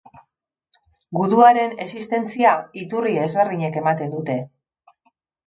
[1.17, 2.55] Guduaren existentzia,
[2.85, 4.41] iturri ezberdinek ematen dute.